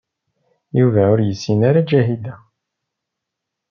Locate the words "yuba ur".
0.79-1.19